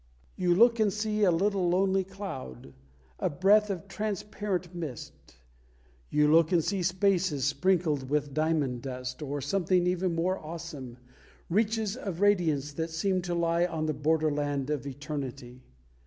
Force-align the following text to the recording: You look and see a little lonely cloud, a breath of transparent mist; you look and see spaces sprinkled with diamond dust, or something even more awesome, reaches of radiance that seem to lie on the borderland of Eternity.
You 0.35 0.55
look 0.55 0.79
and 0.79 0.91
see 0.91 1.23
a 1.25 1.31
little 1.31 1.69
lonely 1.69 2.03
cloud, 2.03 2.73
a 3.19 3.29
breath 3.29 3.69
of 3.69 3.87
transparent 3.87 4.73
mist; 4.73 5.13
you 6.09 6.27
look 6.27 6.51
and 6.51 6.63
see 6.63 6.81
spaces 6.81 7.45
sprinkled 7.45 8.09
with 8.09 8.33
diamond 8.33 8.81
dust, 8.81 9.21
or 9.21 9.41
something 9.41 9.85
even 9.85 10.15
more 10.15 10.39
awesome, 10.39 10.97
reaches 11.51 11.95
of 11.95 12.19
radiance 12.19 12.71
that 12.73 12.89
seem 12.89 13.21
to 13.21 13.35
lie 13.35 13.67
on 13.67 13.85
the 13.85 13.93
borderland 13.93 14.71
of 14.71 14.87
Eternity. 14.87 15.61